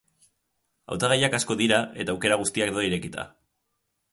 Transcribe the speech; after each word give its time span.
Hautagaiak 0.95 1.37
asko 1.39 1.57
dira 1.59 1.81
eta 2.05 2.15
aukera 2.15 2.39
guztiak 2.45 2.73
daude 2.75 2.89
irekita. 2.89 3.27